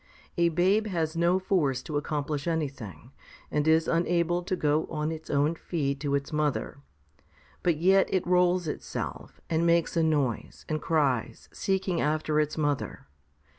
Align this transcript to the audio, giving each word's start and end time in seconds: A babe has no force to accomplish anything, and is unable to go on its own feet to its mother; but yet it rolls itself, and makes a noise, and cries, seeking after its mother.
A 0.35 0.49
babe 0.49 0.87
has 0.87 1.15
no 1.15 1.37
force 1.37 1.83
to 1.83 1.95
accomplish 1.95 2.47
anything, 2.47 3.11
and 3.51 3.67
is 3.67 3.87
unable 3.87 4.41
to 4.41 4.55
go 4.55 4.87
on 4.87 5.11
its 5.11 5.29
own 5.29 5.53
feet 5.53 5.99
to 5.99 6.15
its 6.15 6.33
mother; 6.33 6.79
but 7.61 7.77
yet 7.77 8.11
it 8.11 8.25
rolls 8.25 8.67
itself, 8.67 9.39
and 9.47 9.63
makes 9.63 9.95
a 9.95 10.01
noise, 10.01 10.65
and 10.67 10.81
cries, 10.81 11.49
seeking 11.53 12.01
after 12.01 12.39
its 12.39 12.57
mother. 12.57 13.05